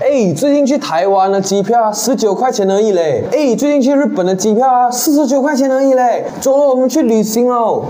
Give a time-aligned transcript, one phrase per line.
[0.00, 3.22] 哎，最近去台湾的机票啊，十九块钱而已嘞。
[3.30, 6.24] 哎，最近去日本的机票啊，四十九块钱而已嘞。
[6.40, 7.84] 走了，我们去旅行喽。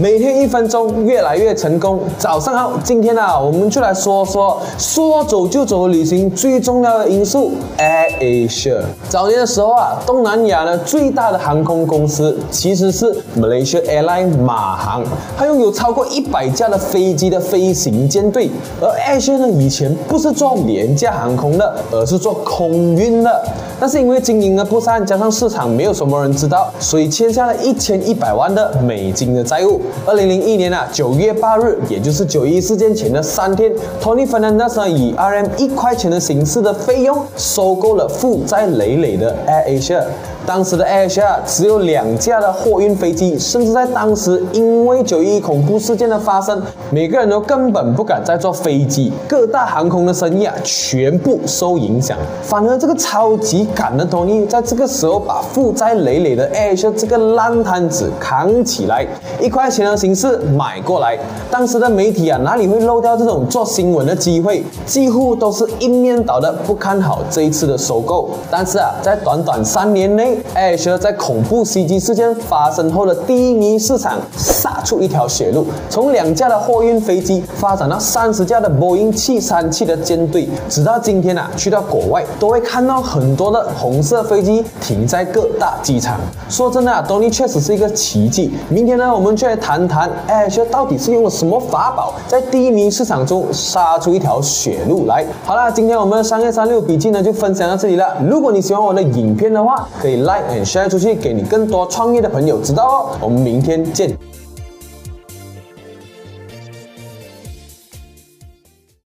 [0.00, 2.00] 每天一分钟，越来越成功。
[2.16, 8.80] 早上好，今天啊，我们就来说说说走就走的旅行最重要的因素 ——Air Asia。
[9.10, 15.04] 早年的时候啊，东南亚呢最大的航空公司其实是 Malaysia Airline 马航，
[15.36, 18.48] 它拥有超过一百架的飞机的飞行舰队。
[18.80, 23.42] 而 Air Asia 呢，以前不是做廉价航空的，而是做空运的。
[23.78, 29.80] 但是因为经营的不善，加上市场没有什么人知道，所以欠下了一千一百万的美金的债务。
[30.06, 33.72] 二零零一年啊，九月八日，也就是九一事件前的三天
[34.02, 40.02] ，Tony Fernandez 以 RM 一块钱的形式的费用收购了负债累累的 Air Asia。
[40.46, 46.60] 当时的 Air Asia 只有两架的货运飞机，甚至在当时因为九一恐怖事件的发生，
[46.90, 52.16] 每个人都根本不敢再坐飞机，各大航空的生意啊全部受影响。
[52.42, 59.06] 反而这个超级赶的 Tony 在这个时候把负债累累的 Air Asia 这个烂摊子扛起来，
[59.40, 59.79] 一块钱。
[59.80, 61.18] 钱的形式买过来，
[61.50, 64.62] 当时的媒体啊哪里会漏掉这种做新闻的机会？
[64.84, 68.28] 几乎都是一面倒的不看好这一次的收购。
[68.50, 86.20] 但是啊，在短短三年内，Air 在恐怖袭击事件发生后的低迷市场杀出一条血路，从两架的货运飞机发展到三十架的波音七三七的舰队，直到今天啊，去到国外都会看到很多的红色飞机停在各大机场。
[86.50, 88.50] 说真的啊，东尼确实是一个奇迹。
[88.68, 89.69] 明天呢，我们就来谈。
[89.70, 95.24] 谈谈 Air 到底是用了什么法宝，在低迷市场中杀出一条血路来。
[95.44, 98.16] 好了，今天我们的商业三六笔记呢就分享到这里了。
[98.28, 103.06] 如果你喜欢我的影片的话，可以 Like and Share 出去，给你更多创业的朋友知道哦。
[103.20, 104.10] 我们明天见。